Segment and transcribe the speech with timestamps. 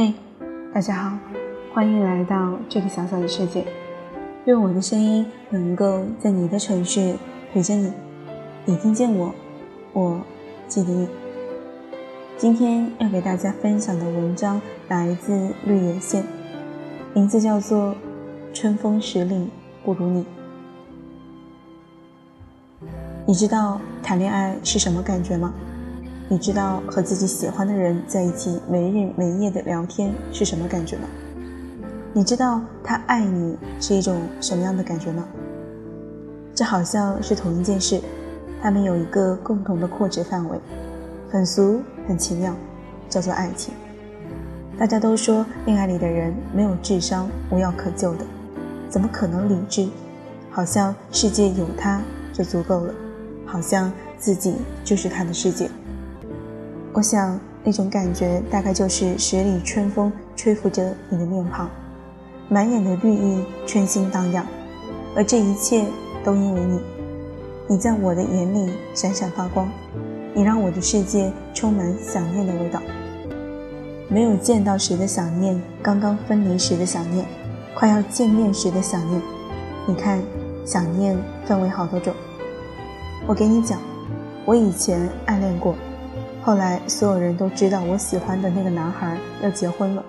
[0.00, 0.14] 嘿
[0.72, 1.18] 大家好，
[1.74, 3.66] 欢迎来到这个小小的世界。
[4.44, 7.16] 愿我的声音能够在你的城市
[7.52, 7.92] 陪着你，
[8.64, 9.34] 你听见我，
[9.92, 10.20] 我
[10.68, 11.08] 记得你。
[12.36, 16.24] 今天要给大家分享的文章来自绿野仙，
[17.12, 17.96] 名字叫做
[18.54, 19.50] 《春风十里
[19.84, 20.24] 不如你》。
[23.26, 25.52] 你知道谈恋爱是什么感觉吗？
[26.30, 31.04] 你知道和自己喜欢的人在一起没日没夜的聊天是什么感觉吗？
[32.12, 35.26] 你知道他爱你是一种什么样的感觉吗？
[36.54, 37.98] 这好像是同一件事，
[38.60, 40.60] 他们有一个共同的扩值范围，
[41.30, 42.54] 很俗很奇妙，
[43.08, 43.72] 叫做爱情。
[44.78, 48.26] 大家都说恋爱里的人没有智商，无药可救的，
[48.90, 49.88] 怎么可能理智？
[50.50, 52.02] 好像世界有他
[52.34, 52.92] 就足够了，
[53.46, 55.70] 好像自己就是他的世界。
[56.98, 61.70] 我想，那种感觉大概就是十里春风吹拂着你的面庞，
[62.48, 64.44] 满眼的绿意，春心荡漾。
[65.14, 65.84] 而这一切
[66.24, 66.80] 都因为你，
[67.68, 69.70] 你在我的眼里闪闪发光，
[70.34, 72.82] 你让我的世界充满想念的味道。
[74.08, 77.24] 没有见到时的想念，刚刚分离时的想念，
[77.76, 79.22] 快要见面时的想念。
[79.86, 80.20] 你看，
[80.64, 81.16] 想念
[81.46, 82.12] 分为好多种。
[83.28, 83.78] 我给你讲，
[84.44, 85.76] 我以前暗恋过。
[86.48, 90.02] 后来，所有人都知道我喜欢的那个男孩要结婚了，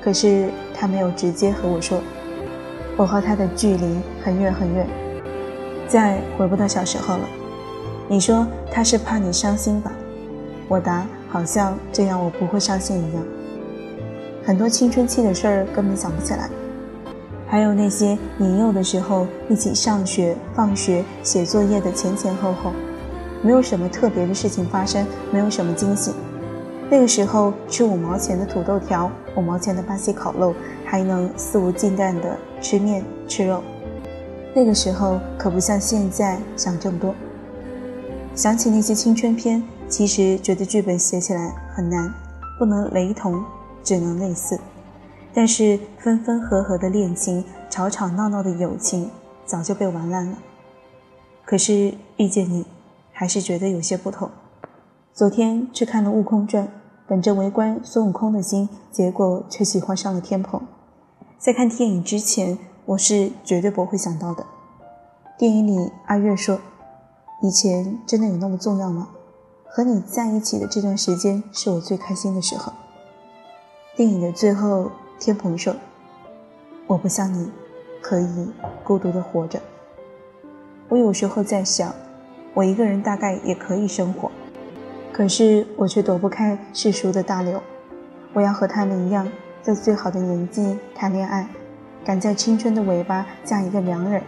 [0.00, 2.00] 可是他没有直接和我说。
[2.96, 4.86] 我和他的距离很远很远，
[5.88, 7.28] 再回不到小时候了。
[8.06, 9.90] 你说他是怕你伤心吧？
[10.68, 13.24] 我答，好像这样我不会伤心一样。
[14.44, 16.48] 很多青春期的事儿根本想不起来，
[17.48, 22.72] 还有那些年幼的时候一起上学、放学、写作业的前前后后。
[23.44, 26.12] 没有什么特别的事情发生，没有什么惊喜。
[26.90, 33.62] 那个时候吃五毛钱的土豆条，五毛钱的巴西烤肉，还能肆无忌惮的吃面吃肉。
[34.54, 37.14] 那个时候可不像现在想这么多。
[38.34, 42.12] 想起那些青春片，其实觉得剧本写起来很难，
[42.58, 43.44] 不能雷同，
[43.82, 44.58] 只能类似。
[45.34, 49.10] 但是分分合合的恋情，吵吵闹闹的友情，
[49.44, 50.38] 早就被玩烂了。
[51.44, 52.64] 可是遇见你。
[53.14, 54.28] 还是觉得有些不同。
[55.12, 56.66] 昨天去看了《悟空传》，
[57.06, 60.60] 本着围观孙悟空的心，结果却喜欢上了天蓬。
[61.38, 64.44] 在看电影之前，我是绝对不会想到的。
[65.38, 66.58] 电影里，阿月说
[67.42, 69.10] ：“以前真的有那么重要吗？
[69.64, 72.72] 和你在一起的这段时间，是我最开心的时候。”
[73.94, 75.76] 电影的最后，天蓬说
[76.88, 77.48] ：“我不像你，
[78.02, 78.48] 可以
[78.82, 79.60] 孤独的活着。”
[80.90, 81.94] 我有时候在想。
[82.54, 84.30] 我一个人大概也可以生活，
[85.12, 87.60] 可是我却躲不开世俗的大流。
[88.32, 89.28] 我要和他们一样，
[89.60, 91.48] 在最好的年纪谈恋爱，
[92.04, 94.22] 赶在青春的尾巴嫁一个良人。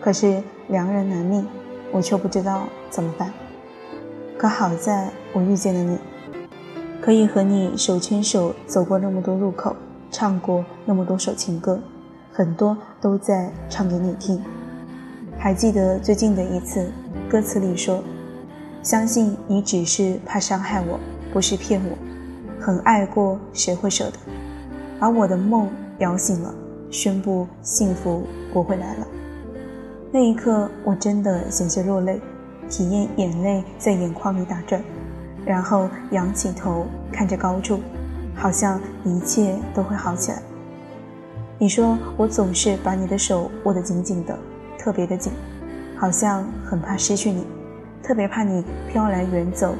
[0.00, 1.44] 可是良人难觅，
[1.90, 3.32] 我却不知道怎么办。
[4.36, 5.98] 可好在我遇见了你，
[7.02, 9.74] 可以和你手牵手走过那么多路口，
[10.12, 11.80] 唱过那么多首情歌，
[12.32, 14.40] 很多都在唱给你听。
[15.36, 16.92] 还记得最近的一次。
[17.28, 18.02] 歌词里说
[18.82, 20.98] ：“相信你只是怕伤害我，
[21.30, 21.98] 不是骗我。
[22.58, 24.18] 很爱过，谁会舍得？
[24.98, 25.68] 把我的梦
[25.98, 26.54] 摇醒了，
[26.90, 29.06] 宣布幸福不会来了。
[30.10, 32.18] 那一刻，我真的险些落泪，
[32.70, 34.82] 体验眼泪在眼眶里打转，
[35.44, 37.78] 然后仰起头看着高处，
[38.34, 40.42] 好像一切都会好起来。
[41.58, 44.38] 你说我总是把你的手握得紧紧的，
[44.78, 45.30] 特别的紧。”
[45.98, 47.44] 好像很怕失去你，
[48.04, 49.74] 特别怕你飘来远走，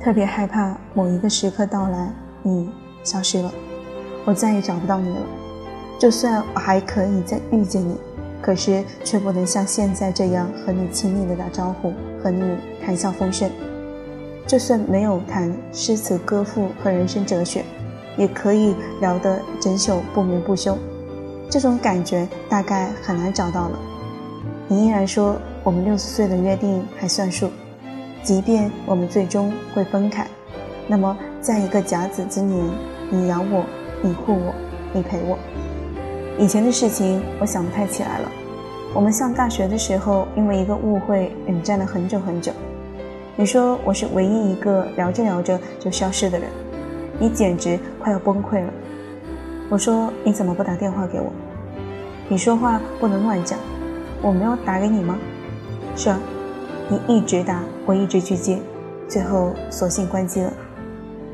[0.00, 2.10] 特别害怕某一个时刻到来，
[2.42, 2.70] 你
[3.04, 3.52] 消失了，
[4.24, 5.20] 我再也找不到你了。
[5.98, 7.98] 就算我还可以再遇见你，
[8.40, 12.42] 可是却不能像现在这样和你亲密的打招呼，和你
[12.82, 13.50] 谈笑风生。
[14.46, 17.62] 就算没有谈诗词歌赋和人生哲学，
[18.16, 20.78] 也可以聊得整宿不眠不休。
[21.50, 23.78] 这种感觉大概很难找到了。
[24.66, 25.36] 你依然说。
[25.68, 27.50] 我们六十岁的约定还算数，
[28.22, 30.26] 即便我们最终会分开，
[30.86, 32.64] 那么在一个甲子之年，
[33.10, 33.66] 你养我，
[34.00, 34.54] 你护我，
[34.94, 35.36] 你陪我。
[36.38, 38.32] 以前的事情我想不太起来了。
[38.94, 42.50] 我们上大学的时候，因为一个误会冷战了很久很久。
[43.36, 46.48] 你说我是唯一一个聊着聊着就消失的人，
[47.18, 48.72] 你简直快要崩溃了。
[49.68, 51.30] 我说你怎么不打电话给我？
[52.26, 53.58] 你说话不能乱讲，
[54.22, 55.18] 我没有打给你吗？
[55.98, 56.20] 是啊，
[56.88, 58.60] 你一直打，我一直去接，
[59.08, 60.52] 最后索性关机了。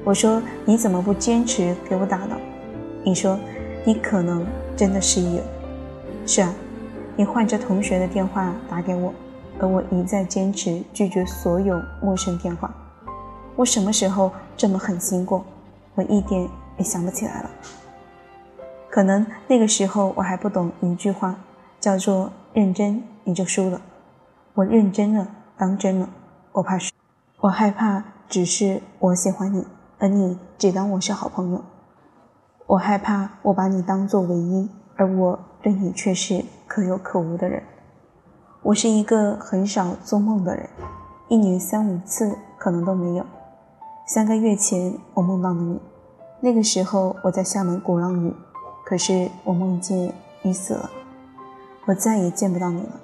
[0.02, 2.34] 我说你怎么不坚持给我打呢？
[3.04, 3.38] 你说
[3.84, 4.42] 你可能
[4.74, 5.44] 真的失忆了。
[6.24, 6.54] 是啊，
[7.14, 9.12] 你换着同学的电话打给我，
[9.58, 12.74] 而我一再坚持拒绝所有陌生电话。
[13.56, 15.44] 我什么时候这么狠心过？
[15.94, 17.50] 我一点也想不起来了。
[18.88, 21.34] 可能那个时候我还不懂一句话，
[21.78, 23.78] 叫做认真你就输了。
[24.54, 26.08] 我认真了，当真了，
[26.52, 26.92] 我怕是，
[27.40, 29.66] 我害怕只是我喜欢你，
[29.98, 31.60] 而你只当我是好朋友。
[32.66, 37.64] 我害怕我把你当做唯一，而我对你却是可有可无的人。
[38.62, 40.70] 我是一个很少做梦的人，
[41.26, 43.26] 一年三五次可能都没有。
[44.06, 45.80] 三个月前我梦到了你，
[46.40, 48.32] 那个时候我在厦门鼓浪屿，
[48.84, 50.88] 可是我梦见你死了，
[51.86, 53.00] 我再也见不到你了，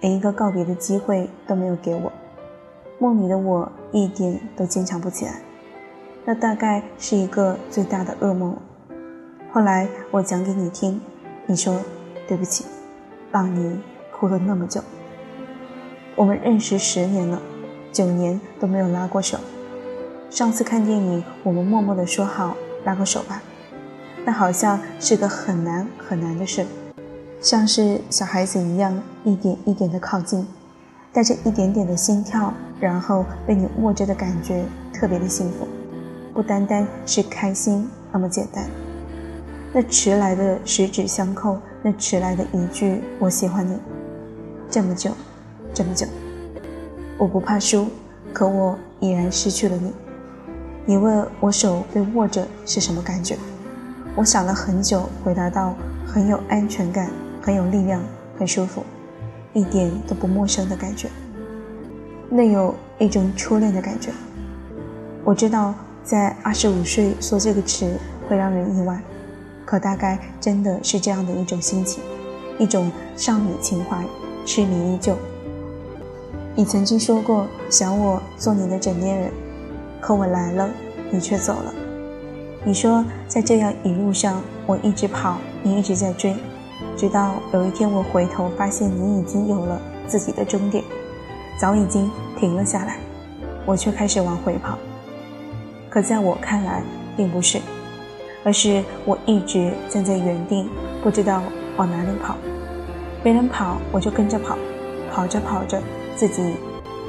[0.00, 2.12] 连一个告别的机会都没有给我。
[2.98, 5.40] 梦里的我一点都坚强不起来，
[6.24, 8.56] 那大概是一个最大的噩梦。
[9.52, 11.00] 后来我讲给你听，
[11.46, 11.80] 你说
[12.26, 12.64] 对不起，
[13.30, 13.80] 让你
[14.12, 14.82] 哭了那么久。
[16.16, 17.40] 我们认识十年了，
[17.92, 19.38] 九年都没有拉过手。
[20.28, 23.40] 上次看电影，我们默默的说好拉个手吧，
[24.24, 26.66] 那好像是个很难很难的事，
[27.40, 30.46] 像是小孩子一样一点一点的靠近，
[31.12, 35.68] 带着一点点的心跳，然后被你握着的感觉特别的幸福，
[36.34, 38.64] 不单单是开心那么简单。
[39.72, 43.78] 那迟来的十指相扣，那迟来的一句我喜欢你，
[44.68, 45.12] 这么久，
[45.72, 46.06] 这么久，
[47.18, 47.86] 我不怕输，
[48.32, 49.92] 可我已然失去了你。
[50.86, 53.36] 你问我手被握着是什么感觉？
[54.16, 55.74] 我想了很久，回答道：
[56.04, 57.10] 很有安全感，
[57.48, 58.02] 很有力量，
[58.38, 58.84] 很舒服，
[59.54, 61.08] 一点都不陌生的感觉。
[62.28, 64.10] 那有一种初恋的感觉。
[65.24, 65.74] 我知道
[66.04, 67.90] 在二十五岁说这个词
[68.28, 69.00] 会让人意外，
[69.64, 72.04] 可大概真的是这样的一种心情，
[72.58, 74.04] 一种少女情怀，
[74.44, 75.16] 痴迷依旧。
[76.54, 79.32] 你曾经说过想我做你的枕边人。
[80.02, 80.68] 可我来了，
[81.10, 81.74] 你却走了。
[82.62, 86.36] 你说，在这样一路上，我一直跑，你一直在追，
[86.96, 90.82] 直到有一天我回头发现你已经有了自己的终点，
[91.60, 92.98] 早已经停了下来，
[93.64, 94.78] 我却开始往回跑。
[95.90, 96.82] 可在我看来，
[97.16, 97.60] 并不是，
[98.44, 100.68] 而是我一直站在原地，
[101.02, 101.42] 不知道
[101.76, 102.36] 往哪里跑。
[103.22, 104.56] 别人跑，我就跟着跑，
[105.12, 105.80] 跑着跑着，
[106.14, 106.54] 自己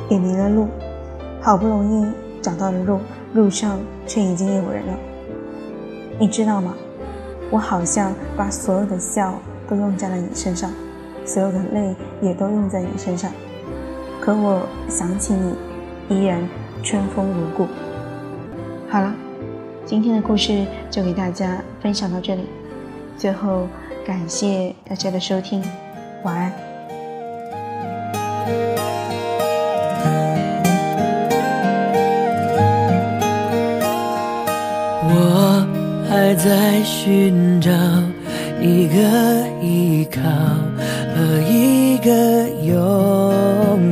[0.09, 0.67] 也迷了路，
[1.41, 2.11] 好不容易。
[2.41, 3.01] 找到了路，
[3.33, 3.77] 路上
[4.07, 4.93] 却已经有人了。
[6.17, 6.73] 你知道吗？
[7.51, 9.33] 我好像把所有的笑
[9.69, 10.71] 都用在了你身上，
[11.23, 13.31] 所有的泪也都用在你身上。
[14.19, 15.53] 可我想起你，
[16.09, 16.41] 依然
[16.83, 17.67] 春风如故。
[18.89, 19.13] 好了，
[19.85, 22.45] 今天的故事就给大家分享到这里。
[23.15, 23.67] 最后，
[24.03, 25.63] 感谢大家的收听，
[26.23, 26.51] 晚安。
[35.11, 35.67] 我
[36.09, 37.71] 还在寻找
[38.61, 38.93] 一个
[39.61, 40.21] 依靠
[41.15, 42.79] 和一个拥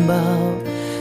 [0.08, 0.14] 抱，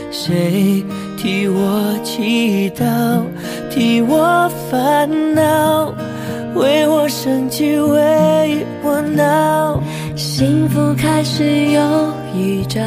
[0.09, 0.83] 谁
[1.17, 3.21] 替我祈祷，
[3.69, 5.93] 替我烦恼，
[6.55, 9.81] 为我生气，为我闹，
[10.15, 12.81] 幸福开始有预兆，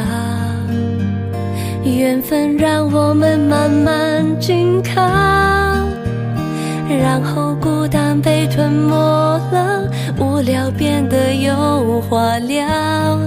[1.83, 3.70] 缘分让我们慢
[12.01, 13.19] 化了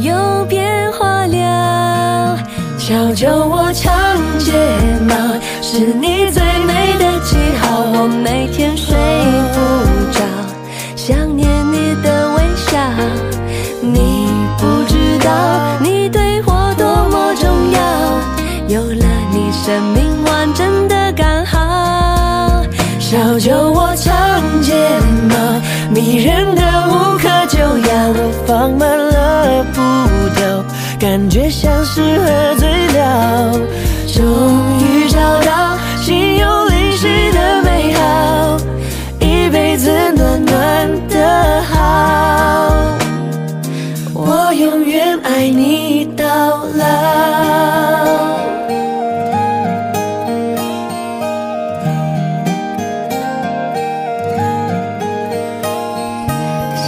[0.00, 2.38] 又，变化了。
[2.78, 3.92] 小酒窝长
[4.38, 4.52] 睫
[5.08, 5.14] 毛，
[5.62, 7.84] 是你最美的记号。
[7.94, 8.94] 我每天睡
[9.52, 9.56] 不
[31.02, 33.52] 感觉像是喝醉了。
[34.06, 34.22] 终
[34.78, 38.56] 于找到心有灵犀的美好，
[39.18, 42.76] 一辈子暖暖的好。
[44.14, 46.24] 我永远爱你到
[46.76, 46.86] 老。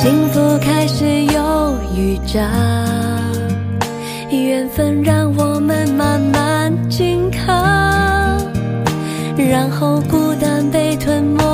[0.01, 2.41] 幸福开始有预兆，
[4.75, 7.53] 分让我们慢慢紧靠，
[9.37, 11.45] 然后孤单被吞没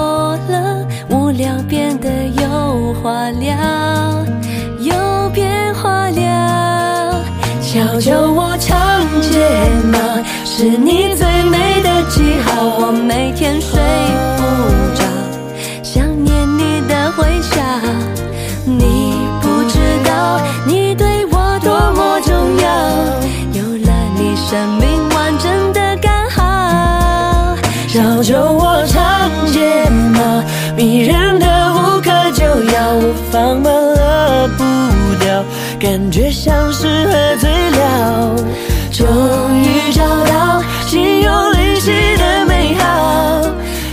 [0.48, 2.08] 了，无聊变得。
[2.40, 3.54] 有话聊，
[4.80, 7.22] 有变化了。
[7.60, 9.38] 小酒窝长睫
[9.92, 9.98] 毛，
[10.46, 11.58] 是你最美
[35.80, 38.36] 感觉像是喝醉了。
[38.92, 39.06] 终
[39.62, 43.40] 于找到心有灵犀的美好，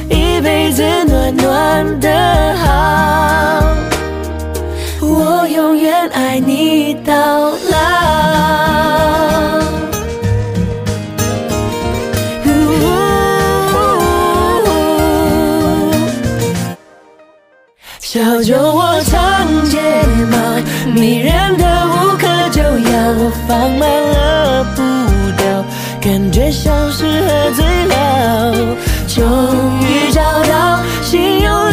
[0.09, 3.63] 一辈子暖暖的好，
[5.01, 7.13] 我永远爱你到
[7.51, 7.87] 老。
[17.99, 19.36] 小酒窝长
[19.69, 19.79] 睫
[20.31, 24.81] 毛，迷人的无可救药，我放慢了步
[25.37, 25.65] 调，
[26.01, 27.95] 感觉像是喝醉了。
[29.07, 29.23] 终
[29.81, 31.66] 于找到心有